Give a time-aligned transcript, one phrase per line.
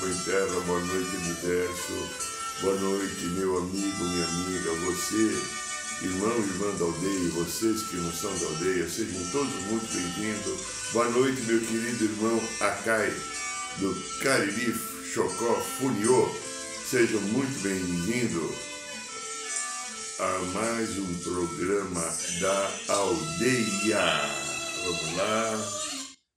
[0.00, 0.60] Mãe Terra.
[0.66, 2.10] Boa noite, Universo.
[2.60, 4.70] Boa noite, meu amigo, minha amiga.
[4.84, 9.86] Você, irmão e irmã da aldeia, vocês que não são da aldeia, sejam todos muito
[9.94, 10.60] bem-vindos.
[10.92, 13.10] Boa noite, meu querido irmão Akai,
[13.78, 14.74] do Cariri
[15.12, 16.28] Chocó Funiô.
[16.90, 18.54] Sejam muito bem-vindos
[20.18, 24.30] a mais um programa da aldeia.
[24.84, 25.86] Vamos lá.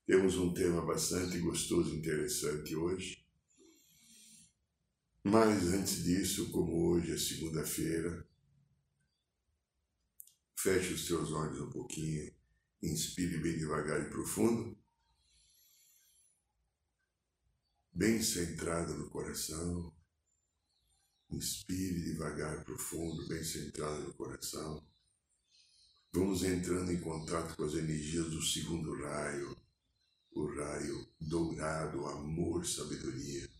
[0.07, 3.28] Temos um tema bastante gostoso e interessante hoje.
[5.23, 8.25] Mas antes disso, como hoje é segunda-feira,
[10.55, 12.33] feche os seus olhos um pouquinho,
[12.81, 14.77] inspire bem devagar e profundo,
[17.91, 19.93] bem centrado no coração.
[21.29, 24.83] Inspire devagar, profundo, bem centrado no coração.
[26.11, 29.55] Vamos entrando em contato com as energias do segundo raio,
[30.31, 33.58] o raio dourado, amor, sabedoria.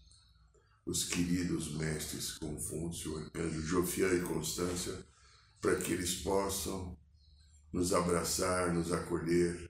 [0.89, 4.97] Os queridos mestres Confúcio, Arcanjo Jofiel e Constância,
[5.61, 6.97] para que eles possam
[7.71, 9.69] nos abraçar, nos acolher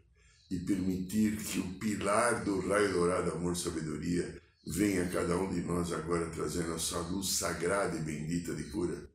[0.49, 5.59] e permitir que o pilar do raio dourado, amor, sabedoria, venha a cada um de
[5.59, 9.11] nós agora trazendo essa luz sagrada e bendita de cura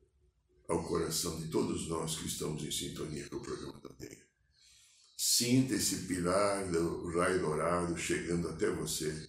[0.69, 4.21] ao coração de todos nós que estamos em sintonia com o programa da Terra.
[5.17, 9.27] Sinta esse pilar do raio dourado chegando até você,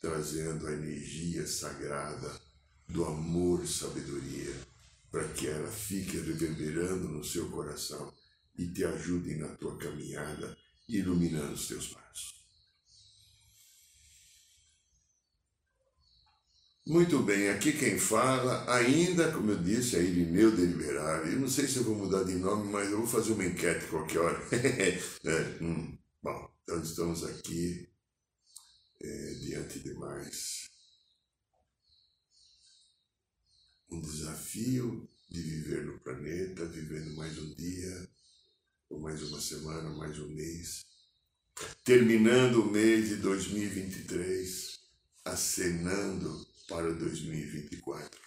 [0.00, 2.40] trazendo a energia sagrada
[2.88, 4.54] do amor sabedoria,
[5.10, 8.12] para que ela fique reverberando no seu coração
[8.56, 10.56] e te ajude na tua caminhada,
[10.88, 12.36] iluminando os teus passos.
[16.86, 21.32] Muito bem, aqui quem fala, ainda como eu disse, é Irineu Deliberare.
[21.32, 23.86] Eu não sei se eu vou mudar de nome, mas eu vou fazer uma enquete
[23.86, 24.40] qualquer hora.
[24.54, 27.88] é, hum, bom, então estamos aqui
[29.00, 30.70] é, diante de mais
[33.90, 38.08] um desafio de viver no planeta, vivendo mais um dia,
[38.88, 40.84] ou mais uma semana, mais um mês,
[41.84, 44.80] terminando o mês de 2023,
[45.24, 48.20] acenando para 2024.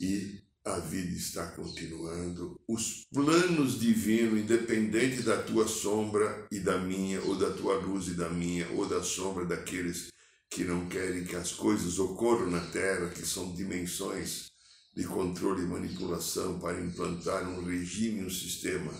[0.00, 2.60] E a vida está continuando.
[2.68, 8.14] Os planos divinos, independente da tua sombra e da minha, ou da tua luz e
[8.14, 10.08] da minha, ou da sombra daqueles
[10.48, 14.52] que não querem que as coisas ocorram na Terra, que são dimensões
[14.94, 18.92] de controle e manipulação para implantar um regime, um sistema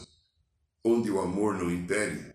[0.84, 2.34] onde o amor não impere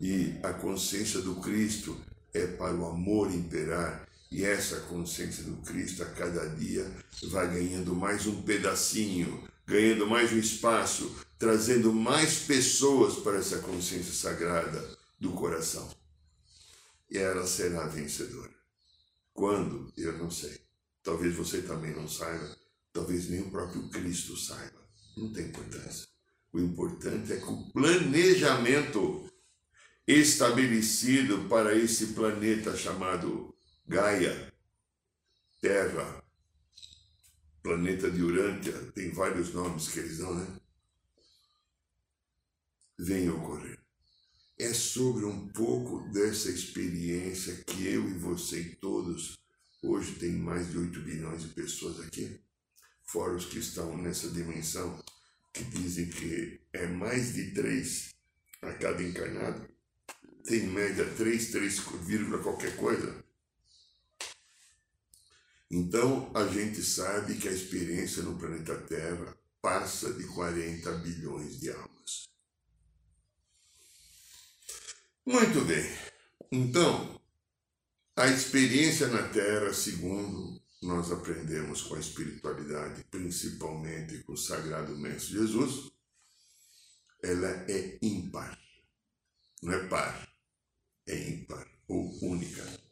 [0.00, 1.96] e a consciência do Cristo
[2.32, 4.03] é para o amor imperar
[4.34, 6.92] e essa consciência do Cristo a cada dia
[7.28, 14.12] vai ganhando mais um pedacinho, ganhando mais um espaço, trazendo mais pessoas para essa consciência
[14.12, 15.88] sagrada do coração.
[17.08, 18.50] E ela será vencedora.
[19.32, 19.92] Quando?
[19.96, 20.60] Eu não sei.
[21.04, 22.56] Talvez você também não saiba,
[22.92, 24.84] talvez nem o próprio Cristo saiba.
[25.16, 26.08] Não tem importância.
[26.52, 29.30] O importante é que o planejamento
[30.08, 33.54] estabelecido para esse planeta chamado
[33.86, 34.50] Gaia,
[35.60, 36.24] Terra,
[37.62, 40.46] planeta de Urântia, tem vários nomes que eles dão, né?
[42.98, 43.78] Vem ocorrer.
[44.58, 49.38] É sobre um pouco dessa experiência que eu e você e todos,
[49.82, 52.40] hoje tem mais de 8 bilhões de pessoas aqui,
[53.02, 54.98] fora os que estão nessa dimensão,
[55.52, 58.14] que dizem que é mais de 3
[58.62, 59.68] a cada encarnado,
[60.44, 61.80] tem em média 3, 3,
[62.42, 63.23] qualquer coisa.
[65.70, 71.70] Então, a gente sabe que a experiência no planeta Terra passa de 40 bilhões de
[71.70, 72.28] almas.
[75.26, 75.84] Muito bem.
[76.52, 77.20] Então,
[78.14, 85.38] a experiência na Terra, segundo nós aprendemos com a espiritualidade, principalmente com o Sagrado Mestre
[85.38, 85.90] Jesus,
[87.22, 88.58] ela é ímpar.
[89.62, 90.28] Não é par,
[91.06, 92.83] é ímpar ou única.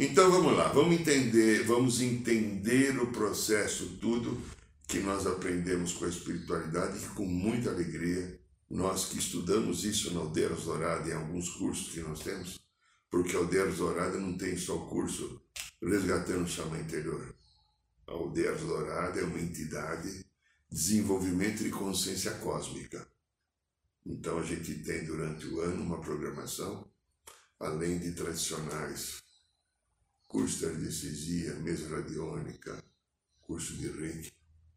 [0.00, 4.40] Então vamos lá, vamos entender, vamos entender o processo tudo
[4.86, 8.38] que nós aprendemos com a espiritualidade e com muita alegria,
[8.70, 12.60] nós que estudamos isso na Aldeiras Dourada em alguns cursos que nós temos,
[13.10, 15.42] porque a Aldeiras Dourada não tem só o curso
[15.82, 17.34] Resgatando o Chama Interior.
[18.06, 20.24] A Aldeiras Dourada é uma entidade de
[20.70, 23.04] desenvolvimento de consciência cósmica.
[24.06, 26.88] Então a gente tem durante o ano uma programação,
[27.58, 29.26] além de tradicionais
[30.28, 32.84] curso de anestesia, mesa radiônica,
[33.40, 34.30] curso de reiki,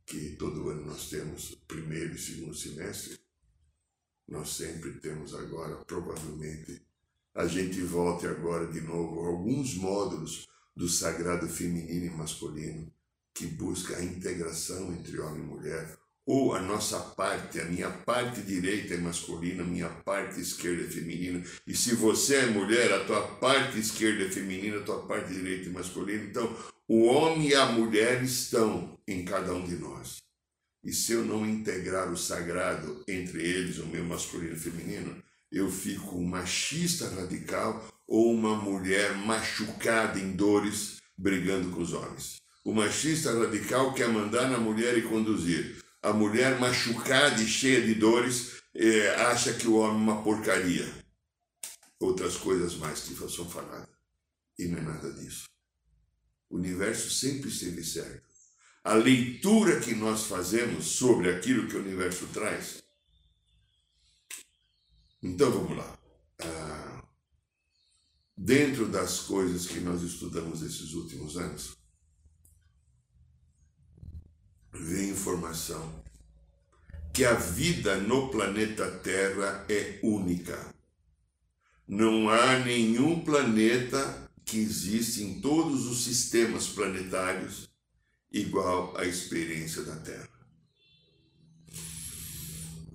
[0.05, 3.19] que todo ano nós temos, primeiro e segundo semestre,
[4.27, 6.81] nós sempre temos agora, provavelmente,
[7.35, 12.91] a gente volte agora de novo alguns módulos do sagrado feminino e masculino
[13.33, 18.41] que busca a integração entre homem e mulher, ou a nossa parte, a minha parte
[18.41, 21.43] direita é masculina, a minha parte esquerda é feminina.
[21.65, 25.69] E se você é mulher, a tua parte esquerda é feminina, a tua parte direita
[25.69, 26.23] é masculina.
[26.23, 26.55] Então,
[26.87, 30.17] o homem e a mulher estão em cada um de nós.
[30.83, 35.21] E se eu não integrar o sagrado entre eles, o meu masculino e feminino,
[35.51, 42.41] eu fico um machista radical ou uma mulher machucada em dores brigando com os homens.
[42.63, 45.81] O machista radical quer mandar na mulher e conduzir.
[46.01, 50.91] A mulher machucada e cheia de dores é, acha que o homem é uma porcaria.
[51.99, 53.87] Outras coisas mais que são faladas.
[54.57, 55.45] E não é nada disso.
[56.49, 58.29] O universo sempre esteve certo.
[58.83, 62.81] A leitura que nós fazemos sobre aquilo que o universo traz.
[65.21, 65.99] Então vamos lá.
[66.39, 67.03] Ah,
[68.35, 71.77] dentro das coisas que nós estudamos esses últimos anos,
[74.73, 76.01] vem informação
[77.13, 80.57] que a vida no planeta Terra é única.
[81.87, 87.69] Não há nenhum planeta que existe em todos os sistemas planetários
[88.31, 90.29] igual à experiência da Terra.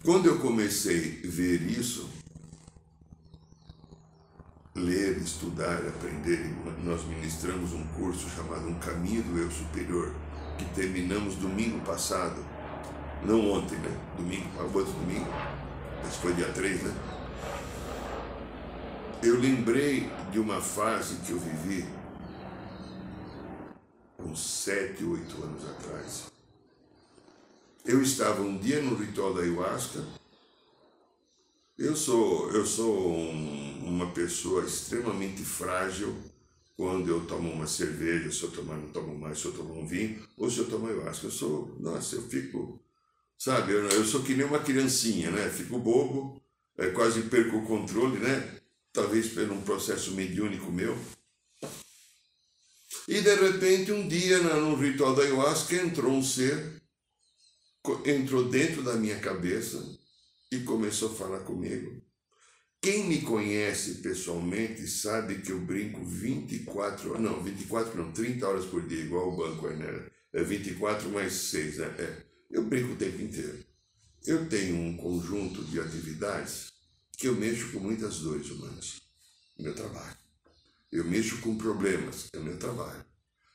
[0.02, 2.08] Quando eu comecei a ver isso,
[4.75, 10.14] ler, estudar, aprender, nós ministramos um curso chamado Um Caminho do Eu Superior
[10.56, 12.44] que terminamos domingo passado,
[13.22, 13.90] não ontem, né?
[14.16, 15.26] Domingo, outro domingo,
[16.06, 16.94] esse foi dia 3, né?
[19.22, 21.86] Eu lembrei de uma fase que eu vivi
[24.18, 26.26] uns sete, oito anos atrás.
[27.84, 30.04] Eu estava um dia no ritual da ayahuasca.
[31.78, 36.16] Eu sou, eu sou um, uma pessoa extremamente frágil
[36.76, 39.87] quando eu tomo uma cerveja, se eu tomar, não tomo mais, se eu tomo um
[39.87, 41.26] vinho, ou se eu tomo ayahuasca.
[41.26, 42.78] Eu sou, nossa, eu fico,
[43.38, 45.49] sabe, eu, eu sou que nem uma criancinha, né?
[45.49, 46.40] Fico bobo,
[46.76, 48.61] é, quase perco o controle, né?
[48.93, 50.96] Talvez por um processo mediúnico meu.
[53.08, 56.82] E de repente, um dia, no ritual da ayahuasca, entrou um ser,
[58.05, 59.82] entrou dentro da minha cabeça
[60.50, 62.02] e começou a falar comigo.
[62.86, 68.86] Quem me conhece pessoalmente sabe que eu brinco 24, não, 24 não, 30 horas por
[68.86, 70.06] dia, igual o banco né?
[70.32, 71.86] É 24 mais 6, né?
[71.98, 72.22] É.
[72.48, 73.58] Eu brinco o tempo inteiro.
[74.24, 76.68] Eu tenho um conjunto de atividades
[77.18, 79.00] que eu mexo com muitas dores humanas.
[79.58, 80.16] Meu trabalho.
[80.92, 83.04] Eu mexo com problemas, é meu trabalho.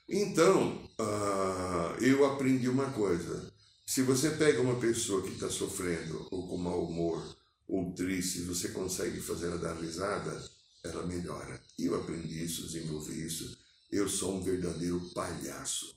[0.10, 3.50] Então, uh, eu aprendi uma coisa.
[3.86, 7.40] Se você pega uma pessoa que está sofrendo ou com mau humor,
[7.72, 10.44] ou triste, você consegue fazer ela dar risada,
[10.84, 11.60] ela melhora.
[11.80, 13.58] E eu aprendi isso, desenvolvi isso.
[13.90, 15.96] Eu sou um verdadeiro palhaço.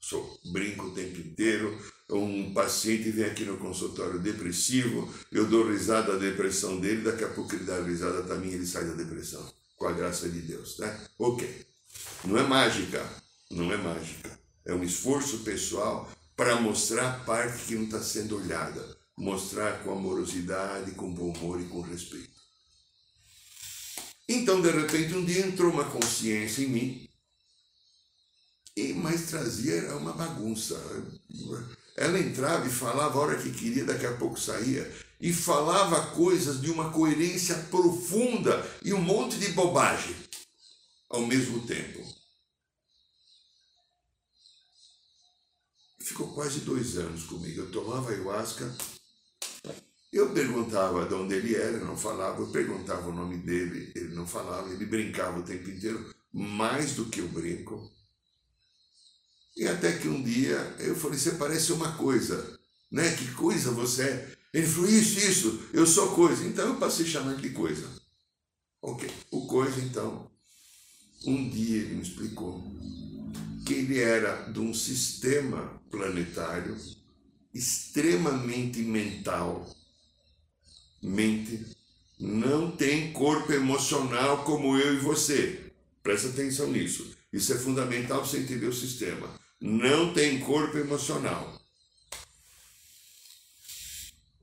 [0.00, 1.78] Sou, brinco o tempo inteiro.
[2.08, 7.28] Um paciente vem aqui no consultório depressivo, eu dou risada da depressão dele, daqui a
[7.28, 9.46] pouco ele dá risada também, ele sai da depressão.
[9.76, 11.06] Com a graça de Deus, né?
[11.18, 11.66] Ok.
[12.24, 13.06] Não é mágica,
[13.50, 14.40] não é mágica.
[14.64, 19.92] É um esforço pessoal para mostrar a parte que não está sendo olhada mostrar com
[19.92, 22.40] amorosidade, com bom humor e com respeito.
[24.26, 27.08] Então, de repente, um dia entrou uma consciência em mim,
[28.74, 30.80] e mas trazia uma bagunça.
[31.96, 36.60] Ela entrava e falava a hora que queria, daqui a pouco saía, e falava coisas
[36.60, 40.16] de uma coerência profunda e um monte de bobagem
[41.10, 42.00] ao mesmo tempo.
[45.98, 47.60] Ficou quase dois anos comigo.
[47.60, 48.74] Eu tomava ayahuasca
[50.12, 54.26] eu perguntava de onde ele era, não falava, eu perguntava o nome dele, ele não
[54.26, 57.90] falava, ele brincava o tempo inteiro, mais do que eu brinco.
[59.56, 62.58] E até que um dia eu falei, você parece uma coisa,
[62.90, 63.14] né?
[63.14, 64.36] Que coisa você é?
[64.52, 66.44] Ele falou, isso, isso, eu sou coisa.
[66.44, 67.86] Então eu passei chamando de coisa.
[68.82, 70.30] Ok, o coisa então,
[71.26, 72.62] um dia ele me explicou
[73.66, 76.76] que ele era de um sistema planetário
[77.52, 79.68] extremamente mental.
[81.02, 81.66] Mente
[82.18, 85.72] não tem corpo emocional como eu e você.
[86.02, 87.16] Presta atenção nisso.
[87.32, 89.34] Isso é fundamental para você entender o sistema.
[89.60, 91.58] Não tem corpo emocional.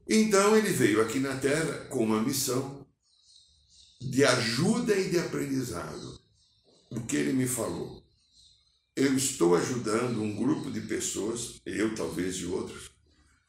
[0.10, 2.86] Então ele veio aqui na Terra com uma missão
[4.00, 6.20] de ajuda e de aprendizado.
[6.90, 8.02] O que ele me falou?
[8.96, 12.90] Eu estou ajudando um grupo de pessoas, eu talvez e outros,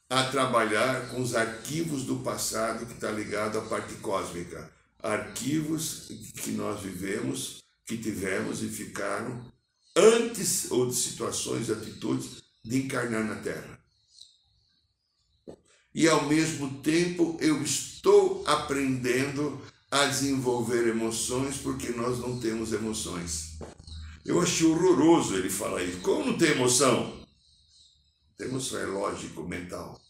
[0.09, 4.71] a trabalhar com os arquivos do passado que está ligado à parte cósmica.
[5.03, 6.09] Arquivos
[6.43, 9.45] que nós vivemos, que tivemos e ficaram
[9.95, 13.79] antes ou de situações, atitudes de encarnar na Terra.
[15.95, 19.61] E ao mesmo tempo eu estou aprendendo
[19.91, 23.59] a desenvolver emoções porque nós não temos emoções.
[24.25, 25.99] Eu achei horroroso ele falar isso.
[26.01, 27.18] Como não tem emoção?
[28.39, 30.01] Tem emoção é lógico, mental.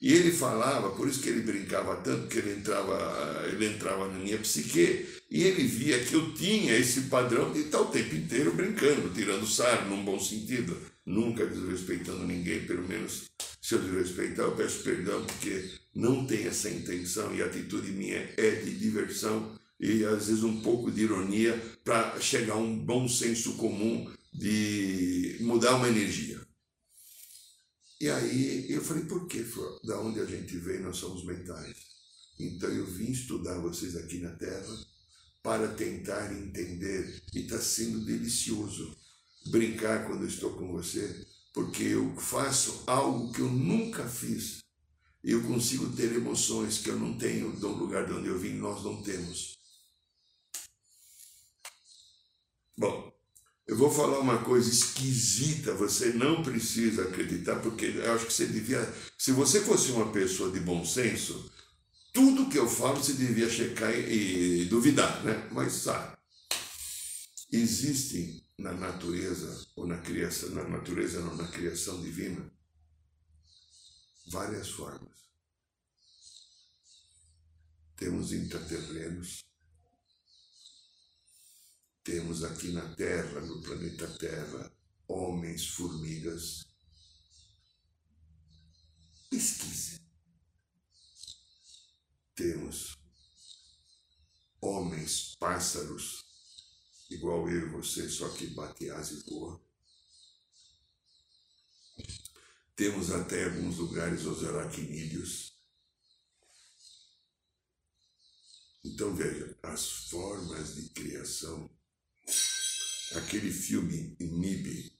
[0.00, 4.18] E ele falava, por isso que ele brincava tanto, que ele entrava, ele entrava na
[4.18, 8.54] minha psique, e ele via que eu tinha esse padrão de estar o tempo inteiro
[8.54, 13.28] brincando, tirando sarro, num bom sentido, nunca desrespeitando ninguém, pelo menos
[13.60, 18.30] se eu desrespeitar, eu peço perdão, porque não tem essa intenção e a atitude minha
[18.38, 23.06] é de diversão e às vezes um pouco de ironia para chegar a um bom
[23.06, 26.47] senso comum de mudar uma energia.
[28.00, 29.44] E aí eu falei, por que,
[29.84, 31.76] Da onde a gente vem, nós somos mentais.
[32.38, 34.86] Então eu vim estudar vocês aqui na Terra
[35.42, 38.96] para tentar entender e está sendo delicioso
[39.46, 44.60] brincar quando estou com você, porque eu faço algo que eu nunca fiz
[45.22, 48.82] eu consigo ter emoções que eu não tenho do lugar de onde eu vim, nós
[48.84, 49.58] não temos.
[52.76, 53.12] Bom,
[53.68, 58.46] eu vou falar uma coisa esquisita, você não precisa acreditar, porque eu acho que você
[58.46, 58.80] devia.
[59.18, 61.52] Se você fosse uma pessoa de bom senso,
[62.10, 65.46] tudo que eu falo você devia checar e, e duvidar, né?
[65.52, 66.16] Mas sabe,
[67.52, 72.50] existem na natureza, ou na criação, na natureza não, na criação divina,
[74.28, 75.28] várias formas.
[77.96, 79.44] Temos intraterrenos,
[82.08, 84.72] temos aqui na Terra, no planeta Terra,
[85.06, 86.66] homens, formigas.
[89.28, 90.00] Pesquise.
[92.34, 92.96] Temos
[94.58, 96.24] homens, pássaros,
[97.10, 99.60] igual eu e você, só que bate asa e voa.
[102.74, 105.52] Temos até alguns lugares os aracnídeos.
[108.82, 111.77] Então veja, as formas de criação.
[113.14, 114.92] Aquele filme Inibe,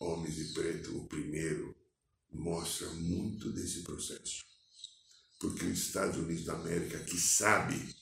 [0.00, 1.76] Homens de Preto, o primeiro,
[2.32, 4.44] mostra muito desse processo.
[5.40, 7.94] Porque os Estados Unidos da América, que sabe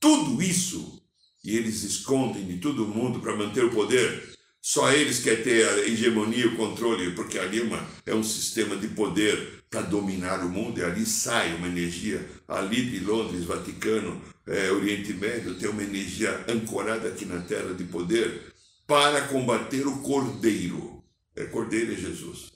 [0.00, 1.02] tudo isso,
[1.44, 5.78] e eles escondem de todo mundo para manter o poder, só eles querem ter a
[5.86, 10.48] hegemonia, o controle, porque ali é, uma, é um sistema de poder para dominar o
[10.48, 15.82] mundo, e ali sai uma energia, ali de Londres, Vaticano, é, Oriente Médio, tem uma
[15.82, 18.54] energia ancorada aqui na Terra de poder
[18.86, 21.02] para combater o Cordeiro.
[21.34, 22.52] É Cordeiro é Jesus.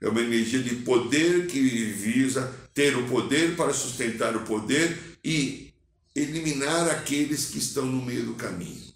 [0.00, 5.72] É uma energia de poder que visa ter o poder para sustentar o poder e
[6.14, 8.90] eliminar aqueles que estão no meio do caminho.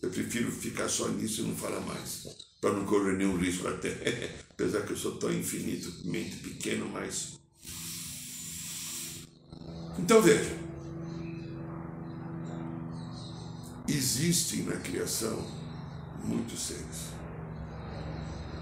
[0.00, 2.26] Eu prefiro ficar só nisso e não falar mais,
[2.66, 3.90] para não correr nenhum risco até.
[4.50, 7.38] Apesar que eu sou tão infinitamente pequeno, mas.
[9.96, 10.66] Então veja.
[13.86, 15.46] Existem na criação
[16.24, 17.14] muitos seres.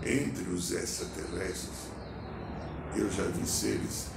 [0.04, 1.88] Entre os extraterrestres,
[2.94, 4.08] eu já vi seres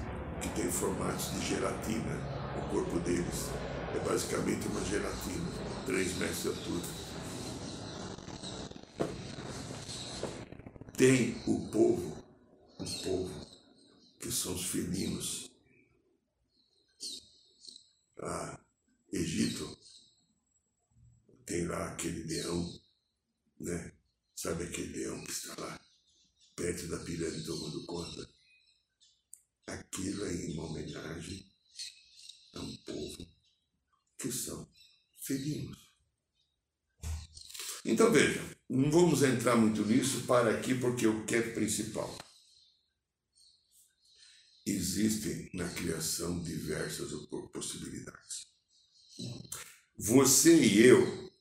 [0.41, 2.37] que têm formatos de gelatina.
[2.57, 3.45] O corpo deles
[3.95, 5.49] é basicamente uma gelatina,
[5.85, 7.07] 3 metros de altura.
[10.97, 12.25] Tem o povo,
[12.79, 13.47] o povo,
[14.19, 15.51] que são os felinos.
[18.19, 18.59] Ah,
[19.13, 19.77] Egito,
[21.45, 22.81] tem lá aquele leão,
[23.59, 23.95] né?
[24.35, 25.79] Sabe aquele leão que está lá,
[26.55, 28.27] perto da pirâmide tomando conta?
[29.67, 31.47] Aquilo é uma homenagem
[32.55, 33.31] a um povo
[34.17, 34.67] que são
[35.19, 35.77] felinos.
[37.85, 42.17] Então veja, não vamos entrar muito nisso para aqui porque o que é principal.
[44.65, 47.11] Existem na criação diversas
[47.53, 48.47] possibilidades.
[49.97, 51.31] Você e eu,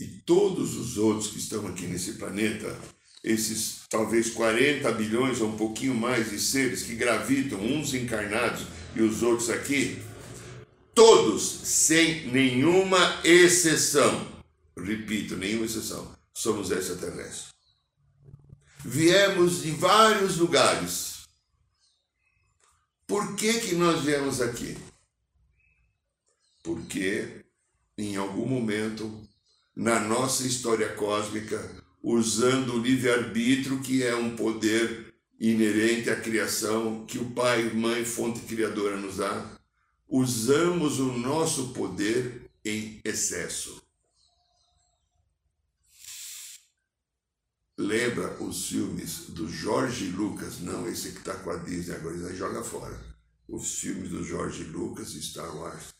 [0.00, 2.74] e todos os outros que estão aqui nesse planeta,
[3.22, 9.02] esses talvez 40 bilhões ou um pouquinho mais de seres que gravitam, uns encarnados e
[9.02, 10.02] os outros aqui,
[10.94, 14.26] todos, sem nenhuma exceção,
[14.78, 17.46] repito, nenhuma exceção, somos extraterrestres.
[18.84, 21.24] Viemos de vários lugares.
[23.06, 24.76] Por que, que nós viemos aqui?
[26.62, 27.42] Porque
[27.96, 29.26] em algum momento
[29.74, 31.58] na nossa história cósmica,
[32.02, 38.40] usando o livre-arbítrio, que é um poder inerente à criação que o Pai, Mãe, Fonte
[38.40, 39.58] Criadora nos dá,
[40.06, 43.85] usamos o nosso poder em excesso.
[47.78, 50.60] Lembra os filmes do Jorge Lucas?
[50.60, 52.98] Não esse que está com a Disney agora, ele joga fora.
[53.46, 55.94] Os filmes do Jorge Lucas, Star Wars.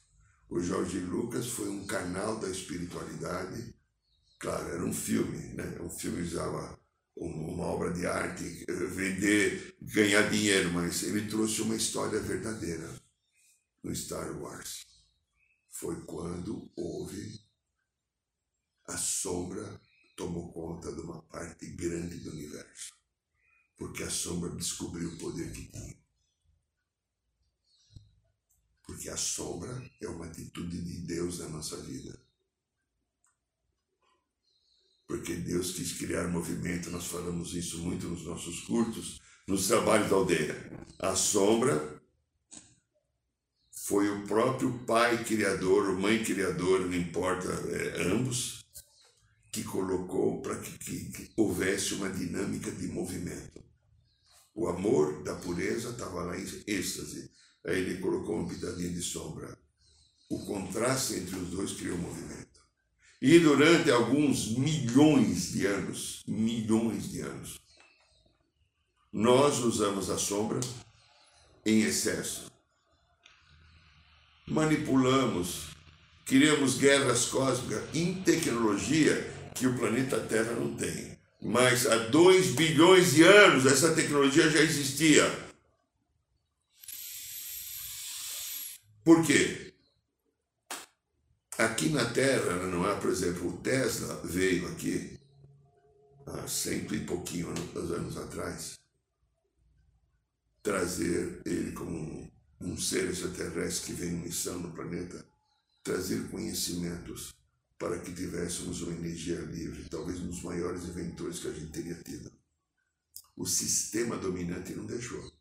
[0.48, 3.74] O Jorge Lucas foi um canal da espiritualidade.
[4.38, 5.78] Claro, era um filme, né?
[5.80, 6.78] Um filme usava
[7.14, 12.88] uma obra de arte, vender, ganhar dinheiro, mas ele trouxe uma história verdadeira
[13.82, 14.86] no Star Wars.
[15.68, 17.38] Foi quando houve
[18.86, 19.78] a sombra
[20.16, 22.94] tomou conta de uma parte grande do universo,
[23.76, 25.96] porque a sombra descobriu o poder que tinha.
[28.82, 32.18] Porque a sombra é uma atitude de Deus na nossa vida.
[35.06, 40.16] Porque Deus quis criar movimento, nós falamos isso muito nos nossos cultos, nos trabalhos da
[40.16, 40.54] aldeia.
[40.98, 42.02] A sombra
[43.70, 48.55] foi o próprio pai criador, ou mãe criadora, não importa, é, ambos,
[49.56, 53.64] que colocou para que, que, que houvesse uma dinâmica de movimento.
[54.54, 57.30] O amor da pureza estava lá em êxtase.
[57.64, 59.58] Aí ele colocou uma pitadinha de sombra.
[60.28, 62.60] O contraste entre os dois criou movimento.
[63.22, 67.58] E durante alguns milhões de anos, milhões de anos,
[69.10, 70.60] nós usamos a sombra
[71.64, 72.52] em excesso.
[74.46, 75.68] Manipulamos,
[76.26, 81.18] criamos guerras cósmicas em tecnologia que o planeta Terra não tem.
[81.40, 85.24] Mas há 2 bilhões de anos essa tecnologia já existia.
[89.04, 89.72] Por quê?
[91.58, 92.94] Aqui na Terra, não é?
[93.00, 95.18] Por exemplo, o Tesla veio aqui
[96.26, 98.76] há cento e pouquinho anos atrás
[100.62, 105.24] trazer ele como um, um ser extraterrestre que vem em missão no planeta,
[105.84, 107.32] trazer conhecimentos
[107.78, 112.02] para que tivéssemos uma energia livre, talvez um dos maiores inventores que a gente teria
[112.02, 112.32] tido.
[113.36, 115.36] O sistema dominante não deixou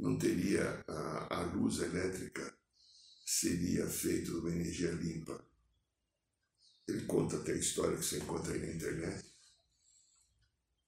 [0.00, 2.58] não teria a, a luz elétrica,
[3.24, 5.44] seria feito de uma energia limpa.
[6.88, 9.30] Ele conta até a história que você encontra aí na internet.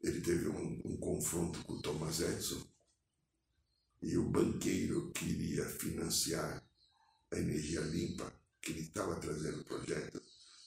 [0.03, 2.67] Ele teve um, um confronto com o Thomas Edison
[4.01, 6.65] e o banqueiro queria financiar
[7.31, 10.23] a energia limpa que ele estava trazendo o projeto,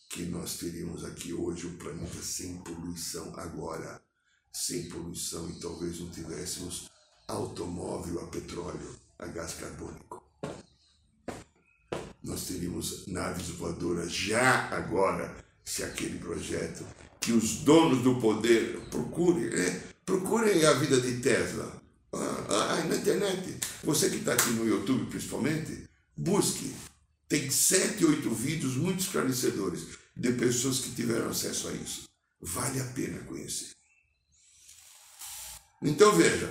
[0.10, 4.01] que nós teríamos aqui hoje um planeta sem poluição agora,
[4.51, 6.89] sem poluição e talvez não tivéssemos
[7.27, 10.23] automóvel a petróleo, a gás carbônico.
[12.21, 16.86] Nós teríamos naves voadoras já agora, se aquele projeto
[17.19, 21.81] que os donos do poder procurem, é, procurem a vida de Tesla.
[22.13, 23.58] Ah, ah, na internet.
[23.84, 26.73] Você que está aqui no YouTube principalmente, busque.
[27.36, 32.06] Tem sete, oito vídeos muito esclarecedores de pessoas que tiveram acesso a isso.
[32.39, 33.76] Vale a pena conhecer.
[35.82, 36.50] Então veja,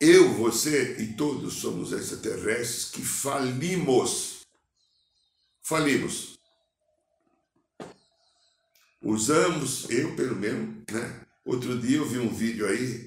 [0.00, 4.40] eu, você e todos somos extraterrestres que falimos.
[5.60, 6.38] Falimos.
[9.02, 11.26] Usamos, eu pelo menos, né?
[11.44, 13.06] Outro dia eu vi um vídeo aí,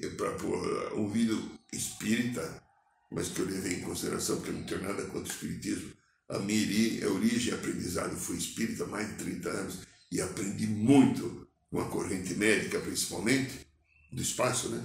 [0.94, 2.62] um vídeo espírita,
[3.10, 5.92] mas que eu levei em consideração, porque eu não tenho nada contra o espiritismo.
[6.28, 9.78] A minha origem e aprendizado foi espírita há mais de 30 anos
[10.10, 13.66] e aprendi muito com a corrente médica, principalmente,
[14.12, 14.82] do espaço, né?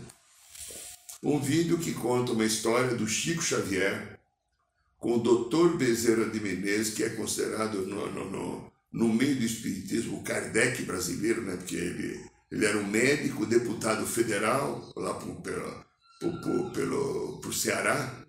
[1.24, 4.20] Um vídeo que conta uma história do Chico Xavier
[4.98, 5.78] com o Dr.
[5.78, 10.84] Bezerra de Menezes, que é considerado no, no, no, no meio do espiritismo o Kardec
[10.84, 11.56] brasileiro, né?
[11.58, 15.86] porque ele, ele era um médico, deputado federal lá pro, pelo,
[16.30, 18.26] pro, pelo, pro Ceará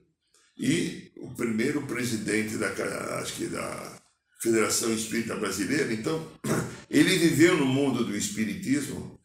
[0.57, 2.69] e o primeiro presidente da,
[3.19, 4.03] acho que da
[4.41, 5.93] Federação Espírita Brasileira.
[5.93, 6.27] Então,
[6.89, 9.21] ele viveu no mundo do espiritismo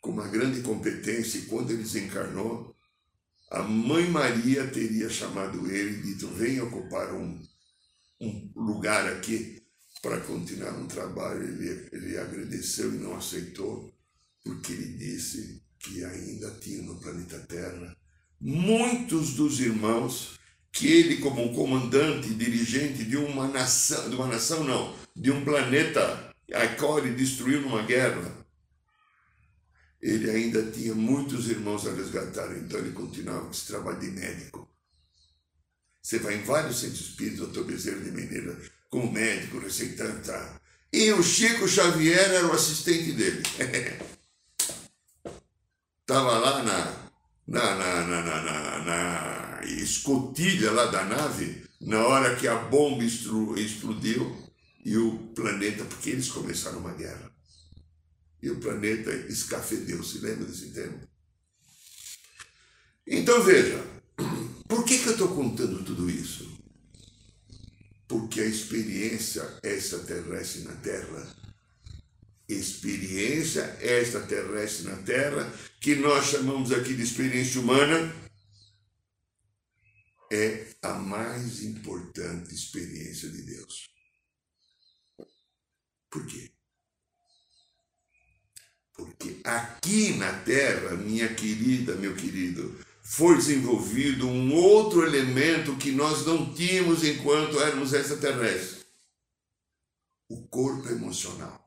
[0.00, 2.74] com uma grande competência, e quando ele desencarnou,
[3.50, 7.42] a Mãe Maria teria chamado ele e dito: venha ocupar um,
[8.20, 9.60] um lugar aqui,
[10.00, 13.92] para continuar um trabalho, ele, ele agradeceu e não aceitou,
[14.42, 17.96] porque ele disse que ainda tinha no planeta Terra
[18.40, 20.38] muitos dos irmãos
[20.72, 26.32] que ele, como comandante, dirigente de uma nação, de uma nação não, de um planeta
[26.52, 28.32] a qual ele destruiu numa guerra,
[30.00, 34.68] ele ainda tinha muitos irmãos a resgatar, então ele continuava com esse trabalho de médico.
[36.02, 38.56] Você vai em vários centros espíritas, doutor Bezerra de Mineira,
[38.88, 40.60] como médico, receitando, tá?
[40.92, 43.42] E o Chico Xavier era o assistente dele.
[46.10, 47.10] Estava lá na,
[47.46, 54.36] na, na, na, na, na, escotilha lá da nave, na hora que a bomba explodiu
[54.84, 57.30] e o planeta, porque eles começaram uma guerra.
[58.42, 61.00] E o planeta escafedeu, se lembra desse termo?
[63.06, 63.80] Então veja,
[64.66, 66.58] por que, que eu estou contando tudo isso?
[68.08, 71.36] Porque a experiência extraterrestre na Terra
[72.52, 78.14] experiência extraterrestre na Terra, que nós chamamos aqui de experiência humana,
[80.32, 83.90] é a mais importante experiência de Deus.
[86.10, 86.50] Por quê?
[88.94, 96.24] Porque aqui na Terra, minha querida, meu querido, foi desenvolvido um outro elemento que nós
[96.26, 98.84] não tínhamos enquanto éramos extraterrestres:
[100.28, 101.59] o corpo emocional.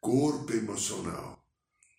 [0.00, 1.44] Corpo emocional.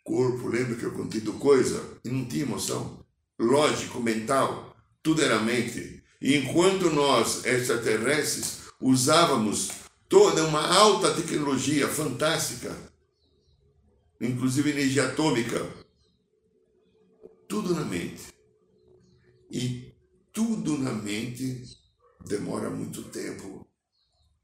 [0.03, 1.99] Corpo, lembra que eu contei do coisa?
[2.03, 3.05] E não tinha emoção.
[3.37, 6.03] Lógico, mental, tudo era mente.
[6.21, 9.69] E enquanto nós, extraterrestres, usávamos
[10.09, 12.75] toda uma alta tecnologia fantástica,
[14.19, 15.65] inclusive energia atômica,
[17.47, 18.33] tudo na mente.
[19.51, 19.93] E
[20.33, 21.63] tudo na mente
[22.25, 23.67] demora muito tempo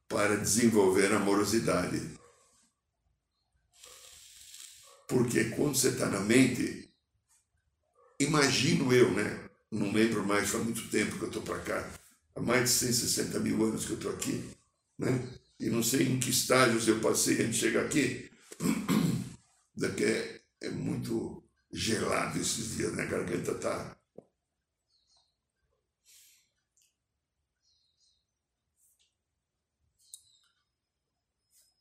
[0.07, 2.01] para desenvolver amorosidade.
[5.07, 6.89] Porque quando você está na mente,
[8.19, 9.39] imagino eu, né?
[9.71, 11.89] Não lembro mais, faz muito tempo que eu estou para cá.
[12.35, 14.43] Há mais de 160 mil anos que eu estou aqui,
[14.97, 15.27] né?
[15.59, 18.29] E não sei em que estágios eu passei antes de chegar aqui.
[19.75, 23.03] Daqui é, é muito gelado esses dias, né?
[23.03, 23.94] A garganta está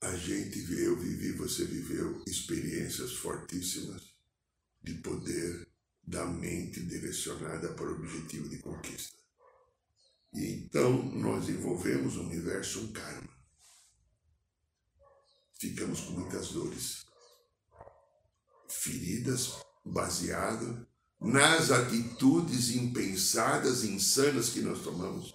[0.05, 4.15] a gente, eu vivi, você viveu experiências fortíssimas
[4.83, 5.67] de poder
[6.03, 9.17] da mente direcionada para o objetivo de conquista.
[10.35, 13.31] E então nós envolvemos o universo um karma.
[15.59, 17.07] Ficamos com muitas dores,
[18.69, 19.55] feridas
[19.87, 20.87] baseado
[21.19, 25.33] nas atitudes impensadas, insanas que nós tomamos.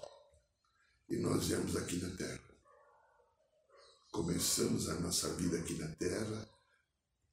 [1.10, 2.49] E nós viemos aqui na Terra
[4.12, 6.48] começamos a nossa vida aqui na Terra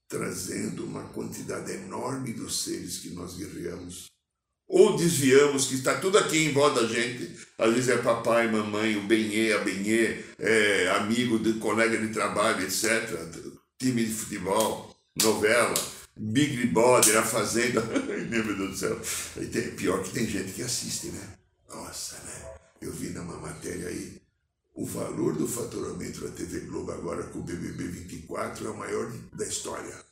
[0.09, 4.07] trazendo uma quantidade enorme dos seres que nós guerreamos.
[4.69, 7.37] Ou desviamos, que está tudo aqui em volta da gente.
[7.57, 12.65] Às vezes é papai, mamãe, o benê, a benê, é amigo, de, colega de trabalho,
[12.65, 12.85] etc.
[13.79, 15.75] Time de futebol, novela,
[16.17, 17.81] Big Brother, A Fazenda.
[18.29, 19.01] Meu Deus do céu.
[19.77, 21.35] Pior que tem gente que assiste, né?
[21.69, 22.55] Nossa, né?
[22.81, 24.21] Eu vi numa matéria aí
[24.77, 29.11] o valor do faturamento da TV Globo agora com o BBB 24 é o maior
[29.33, 30.05] da história.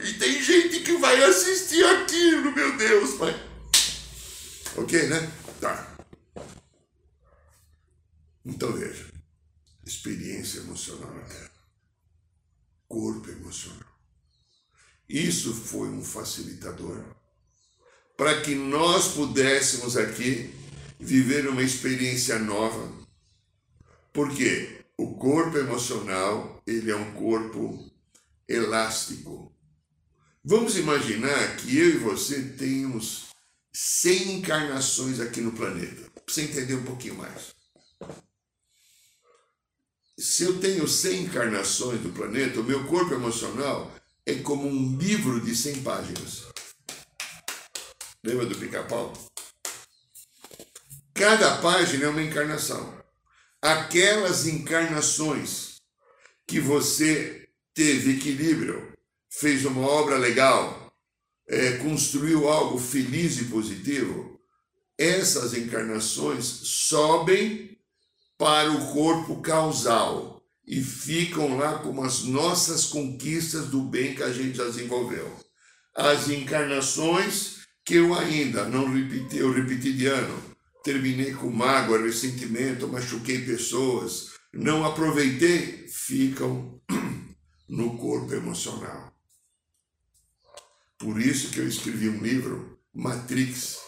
[0.00, 3.34] E tem gente que vai assistir aquilo, meu Deus, pai.
[4.76, 5.30] Ok, né?
[5.60, 5.94] Tá.
[8.44, 9.06] Então veja.
[9.84, 11.50] Experiência emocional na Terra.
[12.88, 13.88] Corpo emocional.
[15.06, 17.04] Isso foi um facilitador
[18.16, 20.57] para que nós pudéssemos aqui
[20.98, 22.92] viver uma experiência nova,
[24.12, 27.88] porque o corpo emocional, ele é um corpo
[28.48, 29.54] elástico.
[30.44, 33.28] Vamos imaginar que eu e você temos
[33.72, 37.54] 100 encarnações aqui no planeta, para você entender um pouquinho mais.
[40.18, 43.94] Se eu tenho 100 encarnações do planeta, o meu corpo emocional
[44.26, 46.46] é como um livro de 100 páginas.
[48.24, 49.12] Lembra do pica-pau?
[51.18, 52.94] Cada página é uma encarnação.
[53.60, 55.78] Aquelas encarnações
[56.46, 58.92] que você teve equilíbrio,
[59.28, 60.94] fez uma obra legal,
[61.48, 64.40] é, construiu algo feliz e positivo,
[64.96, 67.76] essas encarnações sobem
[68.38, 74.32] para o corpo causal e ficam lá como as nossas conquistas do bem que a
[74.32, 75.36] gente já desenvolveu.
[75.96, 82.88] As encarnações que eu ainda não repeti, eu repeti de ano, terminei com mágoa, ressentimento,
[82.88, 86.80] machuquei pessoas, não aproveitei, ficam
[87.68, 89.12] no corpo emocional.
[90.98, 93.78] Por isso que eu escrevi um livro, Matrix,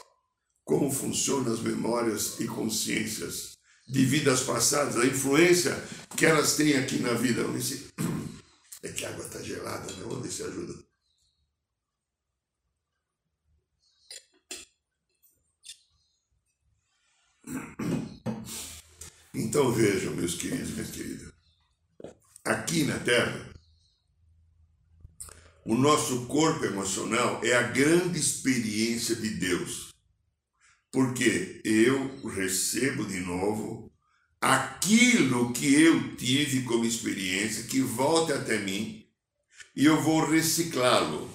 [0.64, 5.74] como funcionam as memórias e consciências de vidas passadas, a influência
[6.16, 7.42] que elas têm aqui na vida.
[8.82, 10.04] É que a água está gelada, né?
[10.06, 10.72] Vamos ver se ajuda.
[19.34, 21.32] Então vejam, meus queridos minhas queridas,
[22.44, 23.50] aqui na Terra,
[25.64, 29.90] o nosso corpo emocional é a grande experiência de Deus.
[30.90, 33.92] Porque eu recebo de novo
[34.40, 39.06] aquilo que eu tive como experiência, que volta até mim,
[39.76, 41.30] e eu vou reciclá-lo.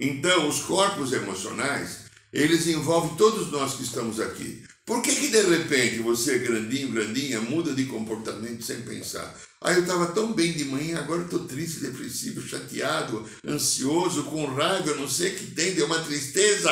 [0.00, 4.66] Então, os corpos emocionais, eles envolvem todos nós que estamos aqui.
[4.86, 9.36] Por que, que de repente você, grandinho, grandinha, muda de comportamento sem pensar?
[9.60, 14.94] Ah, eu estava tão bem de manhã, agora estou triste, depressivo, chateado, ansioso, com raiva,
[14.94, 16.70] não sei o que tem, deu uma tristeza.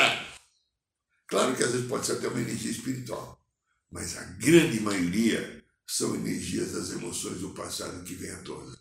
[1.27, 3.45] Claro que às vezes pode ser até uma energia espiritual,
[3.91, 8.79] mas a grande maioria são energias das emoções do passado que vêm à tona.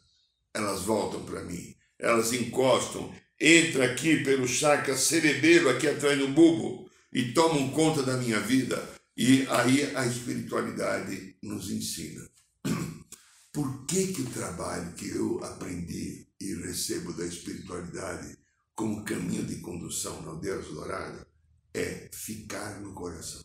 [0.53, 6.87] Elas voltam para mim, elas encostam, entra aqui pelo chakra cerebelo, aqui atrás do bulbo,
[7.11, 12.27] e tomam conta da minha vida e aí a espiritualidade nos ensina.
[13.53, 18.35] Por que, que o trabalho que eu aprendi e recebo da espiritualidade
[18.73, 21.27] como caminho de condução na Deus Dourada
[21.71, 23.43] é ficar no coração?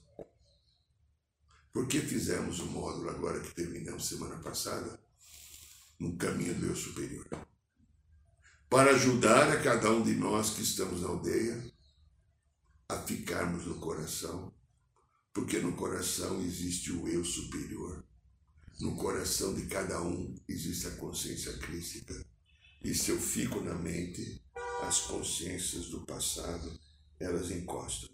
[1.70, 4.98] Por que fizemos o módulo agora que terminamos semana passada
[6.00, 7.28] no caminho do eu superior?
[8.70, 11.72] Para ajudar a cada um de nós que estamos na aldeia
[12.88, 14.57] a ficarmos no coração
[15.38, 18.04] porque no coração existe o eu superior.
[18.80, 22.12] No coração de cada um existe a consciência crística.
[22.82, 24.42] E se eu fico na mente,
[24.82, 26.76] as consciências do passado,
[27.20, 28.10] elas encostam.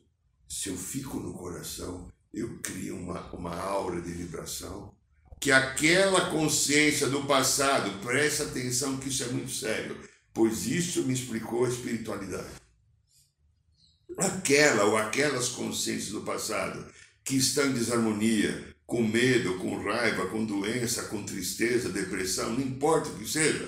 [0.47, 4.95] Se eu fico no coração, eu crio uma, uma aura de vibração
[5.41, 9.99] que aquela consciência do passado, presta atenção que isso é muito sério,
[10.33, 12.51] pois isso me explicou a espiritualidade.
[14.19, 16.87] Aquela ou aquelas consciências do passado
[17.25, 23.09] que estão em desarmonia, com medo, com raiva, com doença, com tristeza, depressão, não importa
[23.09, 23.67] o que seja,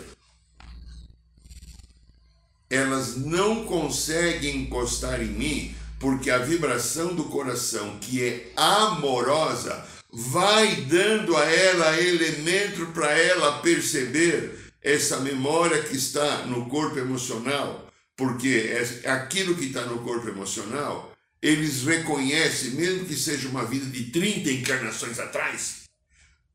[2.69, 10.77] elas não conseguem encostar em mim porque a vibração do coração, que é amorosa, vai
[10.83, 18.71] dando a ela elemento para ela perceber essa memória que está no corpo emocional, porque
[19.03, 24.11] é aquilo que está no corpo emocional eles reconhecem, mesmo que seja uma vida de
[24.11, 25.85] 30 encarnações atrás,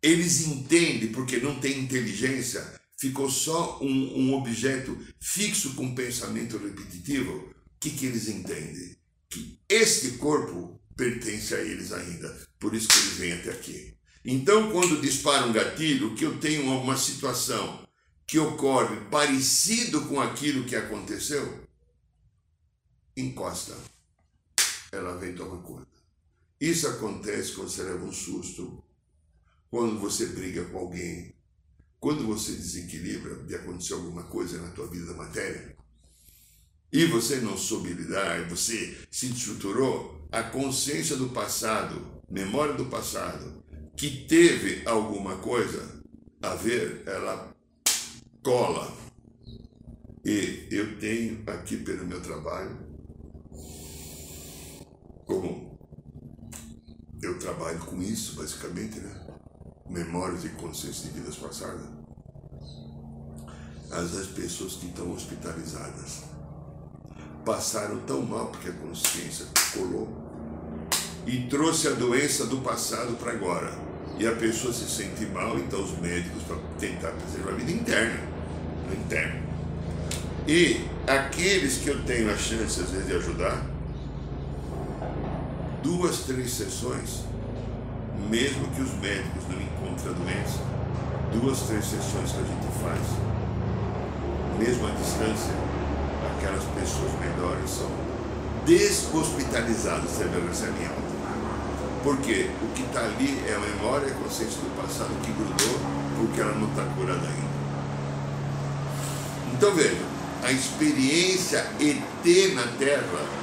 [0.02, 7.32] eles entendem, porque não tem inteligência, ficou só um, um objeto fixo com pensamento repetitivo.
[7.38, 8.96] O que, que eles entendem?
[9.30, 13.94] Que este corpo pertence a eles ainda, por isso que eles vêm até aqui.
[14.24, 17.88] Então, quando dispara um gatilho, que eu tenho uma situação
[18.28, 21.68] que ocorre parecido com aquilo que aconteceu,
[23.18, 23.76] encosta
[24.92, 25.88] ela vem tomar conta.
[26.60, 28.84] Isso acontece quando você leva um susto,
[29.70, 31.34] quando você briga com alguém,
[32.00, 35.76] quando você desequilibra de acontecer alguma coisa na tua vida da matéria,
[36.92, 43.64] e você não soube lidar, você se estruturou, a consciência do passado, memória do passado,
[43.96, 46.02] que teve alguma coisa
[46.42, 47.56] a ver, ela
[48.44, 48.96] cola.
[50.26, 52.91] E eu tenho aqui pelo meu trabalho
[55.32, 55.80] como
[57.22, 59.16] eu trabalho com isso, basicamente, né?
[59.90, 61.86] Memórias e consciência de vidas passadas.
[63.90, 66.24] As, as pessoas que estão hospitalizadas
[67.46, 70.10] passaram tão mal porque a consciência colou
[71.26, 73.72] e trouxe a doença do passado para agora.
[74.18, 78.20] E a pessoa se sente mal, então os médicos, para tentar preservar a vida interna,
[78.92, 79.42] interna.
[80.48, 83.71] E aqueles que eu tenho a chance, às vezes, de ajudar,
[85.84, 87.24] duas, três sessões,
[88.30, 90.60] mesmo que os médicos não encontrem a doença,
[91.34, 93.02] duas, três sessões que a gente faz,
[94.60, 95.54] mesmo à distância,
[96.38, 97.90] aquelas pessoas melhores são
[98.66, 101.12] deshospitalizadas se ela recebem alta.
[102.04, 106.42] Porque o que está ali é a memória a consciência do passado que grudou porque
[106.42, 107.52] ela não está curada ainda.
[109.54, 110.02] Então veja,
[110.44, 113.41] a experiência ET na Terra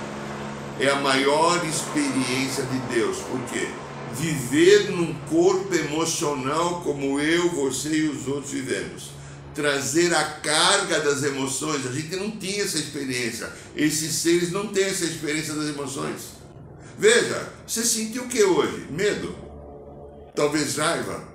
[0.80, 3.18] é a maior experiência de Deus.
[3.18, 3.68] Por quê?
[4.14, 9.10] Viver num corpo emocional como eu, você e os outros vivemos.
[9.54, 11.84] Trazer a carga das emoções.
[11.86, 13.52] A gente não tinha essa experiência.
[13.74, 16.38] Esses seres não têm essa experiência das emoções.
[16.96, 18.86] Veja, você sentiu o que hoje?
[18.90, 19.36] Medo?
[20.34, 21.26] Talvez raiva?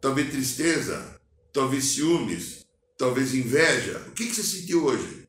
[0.00, 1.20] Talvez tristeza?
[1.52, 2.66] Talvez ciúmes?
[2.98, 4.02] Talvez inveja?
[4.08, 5.28] O que você sentiu hoje?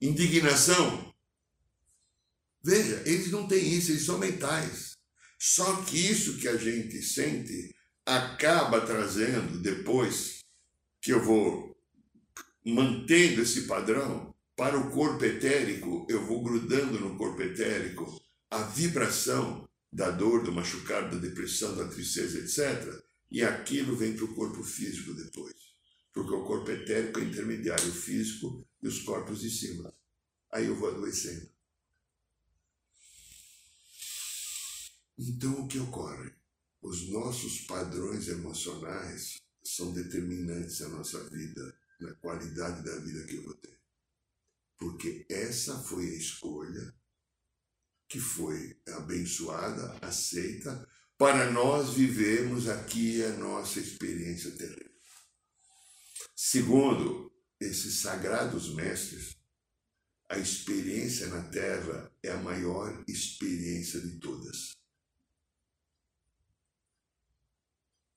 [0.00, 1.11] Indignação?
[2.64, 4.92] Veja, eles não têm isso, eles são mentais.
[5.38, 7.74] Só que isso que a gente sente
[8.06, 10.38] acaba trazendo depois
[11.00, 11.76] que eu vou
[12.64, 18.20] mantendo esse padrão para o corpo etérico, eu vou grudando no corpo etérico
[18.50, 23.02] a vibração da dor, do machucado, da depressão, da tristeza, etc.
[23.30, 25.54] E aquilo vem para o corpo físico depois.
[26.12, 29.92] Porque o corpo etérico é intermediário físico e os corpos de cima.
[30.52, 31.51] Aí eu vou adoecendo.
[35.28, 36.32] Então, o que ocorre?
[36.80, 43.44] Os nossos padrões emocionais são determinantes na nossa vida, na qualidade da vida que eu
[43.44, 43.80] vou ter.
[44.76, 46.92] Porque essa foi a escolha
[48.08, 54.90] que foi abençoada, aceita, para nós vivermos aqui a nossa experiência terrena.
[56.34, 59.36] Segundo esses sagrados mestres,
[60.28, 64.81] a experiência na Terra é a maior experiência de todas.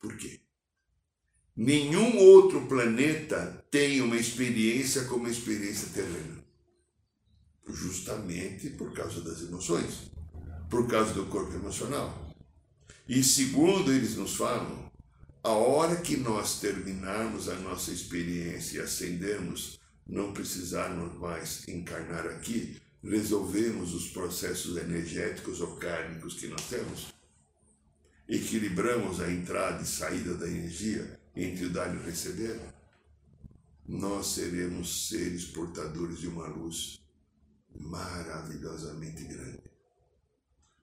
[0.05, 0.39] Por quê?
[1.55, 6.45] Nenhum outro planeta tem uma experiência como a experiência terrena.
[7.67, 10.11] Justamente por causa das emoções,
[10.69, 12.31] por causa do corpo emocional.
[13.09, 14.91] E segundo eles nos falam,
[15.41, 22.79] a hora que nós terminarmos a nossa experiência e ascendermos, não precisarmos mais encarnar aqui,
[23.03, 27.14] resolvemos os processos energéticos ou kármicos que nós temos,
[28.27, 32.59] equilibramos a entrada e saída da energia entre o dar e o receber,
[33.87, 36.99] nós seremos seres portadores de uma luz
[37.79, 39.63] maravilhosamente grande.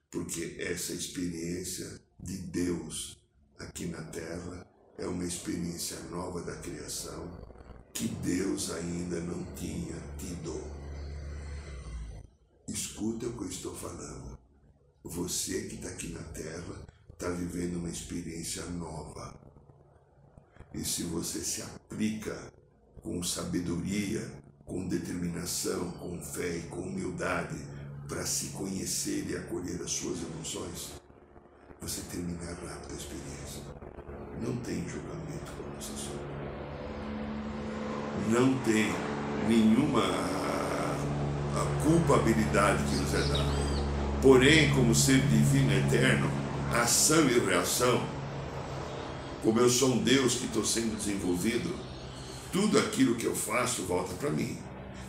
[0.09, 3.17] Porque essa experiência de Deus
[3.59, 4.65] aqui na Terra
[4.97, 7.27] é uma experiência nova da criação
[7.93, 10.63] que Deus ainda não tinha tido.
[12.67, 14.37] Escuta o que eu estou falando.
[15.03, 19.33] Você que está aqui na Terra está vivendo uma experiência nova.
[20.73, 22.51] E se você se aplica
[23.01, 24.29] com sabedoria,
[24.65, 27.57] com determinação, com fé e com humildade
[28.07, 30.93] para se conhecer e acolher as suas emoções,
[31.79, 33.61] você termina rápido a experiência.
[34.41, 36.33] Não tem julgamento com nossa sombra.
[38.29, 38.91] Não tem
[39.47, 40.01] nenhuma
[41.83, 43.63] culpabilidade que nos é dada.
[44.21, 46.42] Porém, como ser divino eterno,
[46.73, 48.01] ação e reação,
[49.43, 51.69] como eu sou um Deus que estou sendo desenvolvido,
[52.51, 54.57] tudo aquilo que eu faço volta para mim.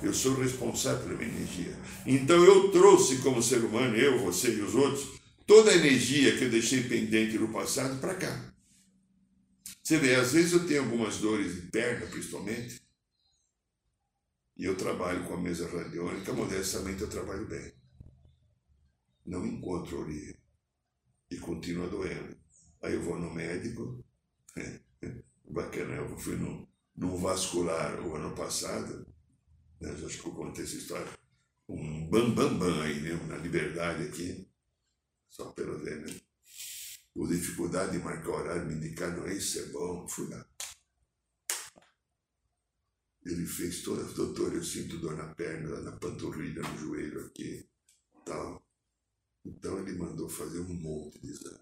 [0.03, 1.75] Eu sou responsável pela minha energia.
[2.05, 6.45] Então eu trouxe como ser humano, eu, você e os outros, toda a energia que
[6.45, 8.55] eu deixei pendente no passado para cá.
[9.83, 12.81] Você vê, às vezes eu tenho algumas dores de perna, principalmente,
[14.57, 17.73] e eu trabalho com a mesa radiônica, modestamente eu trabalho bem.
[19.27, 20.44] Não encontro origem
[21.31, 22.37] e continua doendo.
[22.83, 24.05] Aí eu vou no médico,
[25.49, 29.07] bacana, eu fui no, no vascular o ano passado,
[29.81, 31.09] né, acho que eu contei essa história,
[31.69, 34.49] um bam, bam, bam aí mesmo, na liberdade aqui,
[35.29, 36.21] só pelo ver, né?
[37.13, 40.47] Por dificuldade de marcar horário, me indicaram, isso é bom, fui lá.
[43.25, 47.67] Ele fez toda, doutor, eu sinto dor na perna, na panturrilha, no joelho aqui,
[48.27, 48.64] tal.
[49.45, 51.61] Então ele mandou fazer um monte de exame.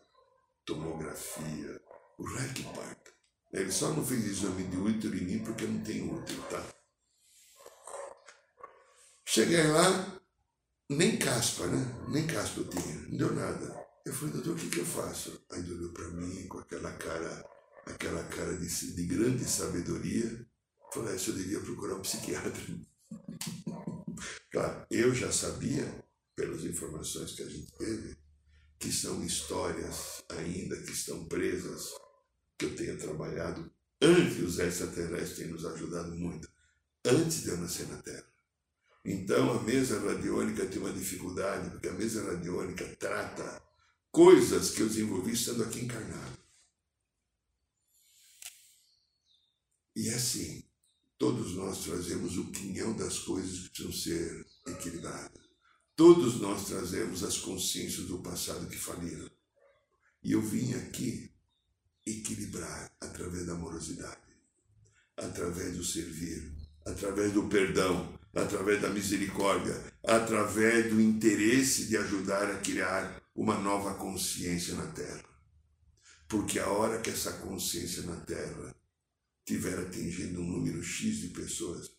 [0.64, 1.80] Tomografia,
[2.16, 3.10] o que parta.
[3.52, 6.64] Ele só não fez exame de útero em mim porque não tem útero, tá?
[9.26, 10.20] Cheguei lá,
[10.88, 12.06] nem caspa, né?
[12.08, 13.82] Nem caspa eu tinha, não deu nada.
[14.04, 15.44] Eu falei, doutor, o que, que eu faço?
[15.50, 17.50] Aí ele olhou para mim com aquela cara,
[17.86, 20.46] aquela cara de, de grande sabedoria.
[20.92, 22.52] Falei, ah, eu devia procurar um psiquiatra.
[24.50, 26.04] claro, eu já sabia
[26.34, 28.16] pelas informações que a gente teve,
[28.78, 31.90] que são histórias ainda que estão presas,
[32.58, 36.50] que eu tenha trabalhado antes os extraterrestres têm nos ajudado muito,
[37.04, 38.26] antes de eu nascer na Terra.
[39.04, 43.62] Então a mesa radiônica tem uma dificuldade, porque a mesa radiônica trata
[44.10, 46.38] coisas que eu desenvolvi estando aqui encarnado.
[49.94, 50.64] E é assim,
[51.18, 55.51] todos nós trazemos o quinhão das coisas que precisam ser equilibradas
[55.94, 59.30] Todos nós trazemos as consciências do passado que faliram.
[60.22, 61.30] E eu vim aqui
[62.06, 64.20] equilibrar através da amorosidade,
[65.16, 66.50] através do servir,
[66.86, 73.94] através do perdão, através da misericórdia, através do interesse de ajudar a criar uma nova
[73.94, 75.24] consciência na Terra.
[76.26, 78.74] Porque a hora que essa consciência na Terra
[79.44, 81.90] tiver atingindo um número X de pessoas,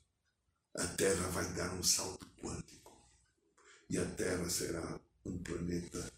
[0.76, 2.83] a Terra vai dar um salto quântico.
[3.94, 6.12] E a Terra será um planeta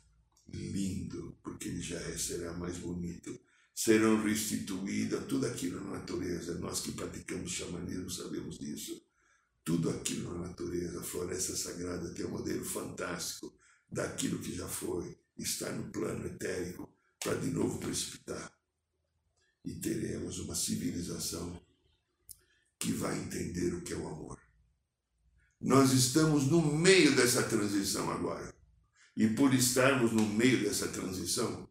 [0.47, 3.37] lindo, porque ele já é, será mais bonito.
[3.75, 6.57] Serão restituídas tudo aquilo na natureza.
[6.57, 9.05] Nós que praticamos xamanismo sabemos disso.
[9.61, 13.53] Tudo aquilo na natureza, a floresta sagrada tem um modelo fantástico
[13.91, 18.53] daquilo que já foi, está no plano etérico para de novo precipitar.
[19.65, 21.61] E teremos uma civilização
[22.79, 24.44] que vai entender o que é o amor.
[25.61, 28.53] Nós estamos no meio dessa transição agora.
[29.15, 31.67] E por estarmos no meio dessa transição,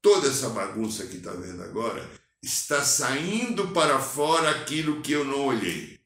[0.00, 2.08] toda essa bagunça que está vendo agora
[2.42, 6.00] está saindo para fora aquilo que eu não olhei,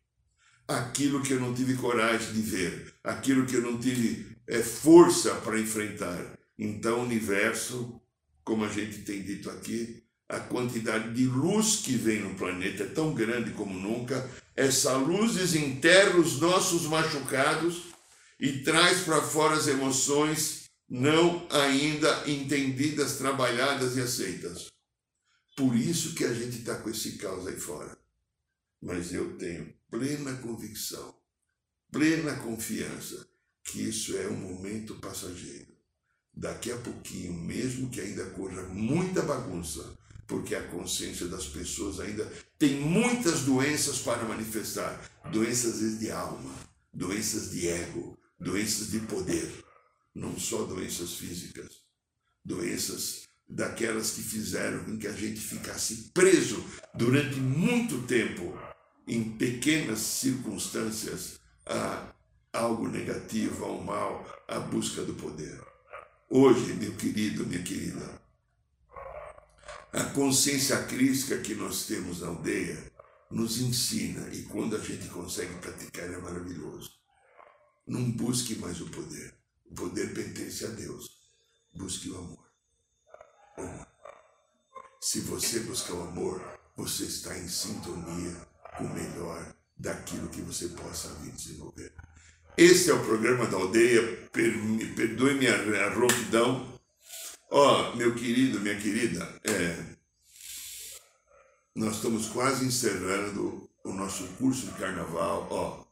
[0.67, 5.35] aquilo que eu não tive coragem de ver, aquilo que eu não tive é, força
[5.37, 6.39] para enfrentar.
[6.59, 8.01] Então, o universo,
[8.45, 12.87] como a gente tem dito aqui, a quantidade de luz que vem no planeta é
[12.87, 14.29] tão grande como nunca.
[14.55, 17.85] Essa luz desenterra os nossos machucados
[18.41, 24.69] e traz para fora as emoções não ainda entendidas, trabalhadas e aceitas.
[25.57, 27.97] Por isso que a gente está com esse caos aí fora.
[28.81, 31.15] Mas eu tenho plena convicção,
[31.91, 33.27] plena confiança
[33.65, 35.75] que isso é um momento passageiro.
[36.33, 39.97] Daqui a pouquinho, mesmo que ainda corra muita bagunça,
[40.27, 45.01] porque a consciência das pessoas ainda tem muitas doenças para manifestar.
[45.31, 46.55] Doenças de alma,
[46.93, 49.65] doenças de ego, doenças de poder,
[50.15, 51.83] não só doenças físicas,
[52.45, 56.65] doenças daquelas que fizeram com que a gente ficasse preso
[56.95, 58.59] durante muito tempo
[59.07, 62.13] em pequenas circunstâncias a
[62.53, 65.61] algo negativo, ao mal, a busca do poder.
[66.29, 68.21] Hoje, meu querido, minha querida,
[69.93, 72.93] a consciência crítica que nós temos na aldeia
[73.31, 76.93] nos ensina, e quando a gente consegue praticar é maravilhoso.
[77.87, 79.35] Não busque mais o poder.
[79.65, 81.11] O poder pertence a Deus.
[81.75, 82.47] Busque o amor.
[85.01, 86.43] Se você buscar o amor,
[86.77, 88.35] você está em sintonia
[88.77, 91.93] com o melhor daquilo que você possa vir desenvolver.
[92.57, 94.29] Esse é o programa da aldeia.
[94.33, 96.76] Perdoe-me a, rouquidão.
[97.51, 99.77] Ó, oh, meu querido, minha querida, é,
[101.75, 105.47] nós estamos quase encerrando o nosso curso de carnaval.
[105.51, 105.85] Ó,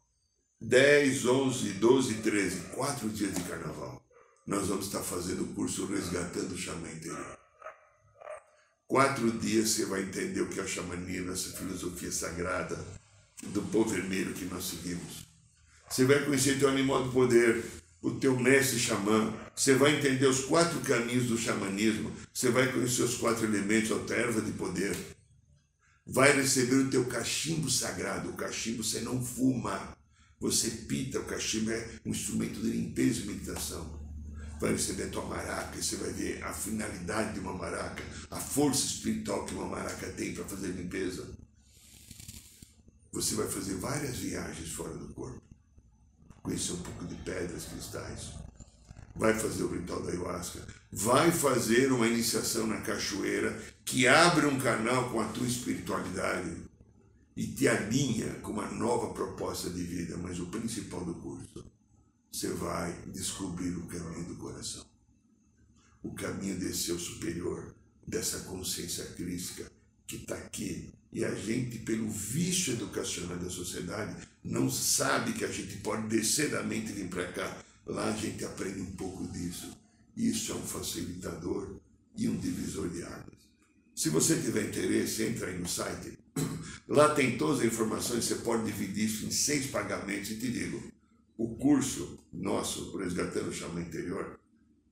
[0.61, 4.03] 10, 11, 12, 13, quatro dias de carnaval.
[4.47, 7.39] Nós vamos estar fazendo o curso Resgatando o Xamã Interior.
[8.87, 12.79] Quatro dias você vai entender o que é o xamanismo, essa filosofia sagrada
[13.45, 15.27] do povo vermelho que nós seguimos.
[15.89, 17.65] Você vai conhecer teu animal do poder,
[18.05, 19.33] o teu mestre xamã.
[19.57, 22.13] Você vai entender os quatro caminhos do xamanismo.
[22.33, 24.95] Você vai conhecer os quatro elementos, a erva de poder.
[26.07, 28.29] Vai receber o teu cachimbo sagrado.
[28.29, 29.97] O cachimbo você não fuma.
[30.39, 34.05] Você pita, o cachimbo é um instrumento de limpeza e meditação.
[34.61, 38.87] Vai receber a tua maraca, você vai ver a finalidade de uma maraca, a força
[38.87, 41.27] espiritual que uma maraca tem para fazer limpeza.
[43.13, 45.44] Você vai fazer várias viagens fora do corpo
[46.45, 48.35] conhecer um pouco de pedras, cristais,
[49.17, 50.61] vai fazer o ritual da ayahuasca,
[50.93, 56.55] vai fazer uma iniciação na cachoeira que abre um canal com a tua espiritualidade
[57.35, 61.65] e te alinha com uma nova proposta de vida, mas o principal do curso,
[62.31, 64.85] você vai descobrir o caminho do coração,
[66.03, 67.75] o caminho desse seu superior,
[68.07, 69.74] dessa consciência crítica
[70.07, 75.51] que está aqui e a gente, pelo vício educacional da sociedade, não sabe que a
[75.51, 77.57] gente pode descer da mente e vir para cá.
[77.87, 79.79] Lá a gente aprende um pouco disso.
[80.17, 81.77] Isso é um facilitador
[82.17, 83.45] e um divisor de águas.
[83.95, 86.19] Se você tiver interesse, entra aí no site.
[86.89, 90.33] Lá tem todas as informações, você pode dividir isso em seis pagamentos.
[90.33, 90.83] E te digo,
[91.39, 94.41] o curso nosso, Resgatando o Chama Interior,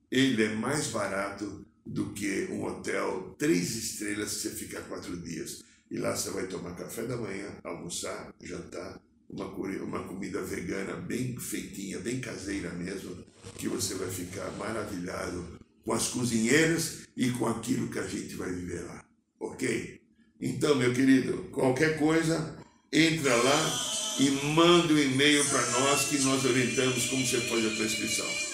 [0.08, 5.62] ele é mais barato do que um hotel três estrelas que você fica quatro dias.
[5.90, 11.36] E lá você vai tomar café da manhã, almoçar, jantar, uma, uma comida vegana bem
[11.38, 13.16] feitinha, bem caseira mesmo,
[13.58, 18.50] que você vai ficar maravilhado com as cozinheiras e com aquilo que a gente vai
[18.50, 19.04] viver lá.
[19.40, 20.00] Ok?
[20.40, 22.56] Então, meu querido, qualquer coisa,
[22.92, 27.70] entra lá e manda um e-mail para nós que nós orientamos como você faz a
[27.70, 28.51] prescrição.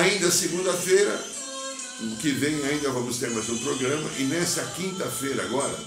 [0.00, 1.22] Ainda segunda-feira,
[2.22, 5.78] que vem ainda vamos ter mais um programa, e nessa quinta-feira agora,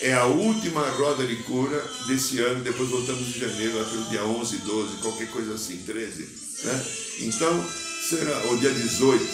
[0.00, 4.24] é a última roda de cura desse ano, depois voltamos em janeiro, lá pelo dia
[4.24, 6.28] 11, 12, qualquer coisa assim, 13.
[6.64, 6.86] Né?
[7.20, 7.64] Então,
[8.08, 9.24] será o dia 18.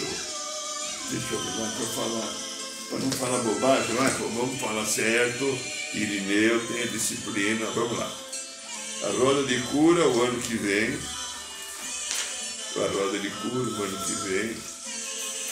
[1.11, 2.35] Deixa eu ver para falar,
[2.91, 4.11] para não falar bobagem, não é?
[4.11, 5.59] vamos falar certo.
[5.95, 8.13] Irineu, tenha disciplina, vamos lá.
[9.05, 11.16] A roda de cura o ano que vem.
[12.79, 14.57] A roda de ano que vem.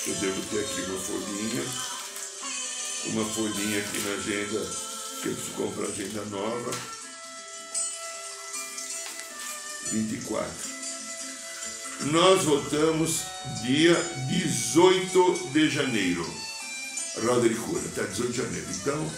[0.06, 1.64] Eu devo ter aqui uma folhinha.
[3.06, 4.66] Uma folhinha aqui na agenda,
[5.22, 6.70] que eu preciso comprar agenda nova.
[9.90, 10.52] 24.
[12.12, 13.20] Nós voltamos
[13.62, 13.94] dia
[14.28, 16.24] 18 de janeiro.
[17.24, 18.66] Roda de cura, até 18 de janeiro.
[18.70, 19.10] Então,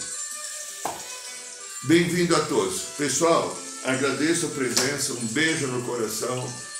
[1.83, 2.81] Bem-vindo a todos.
[2.97, 6.45] Pessoal, agradeço a presença, um beijo no coração.